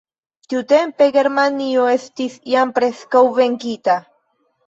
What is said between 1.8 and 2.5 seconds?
estis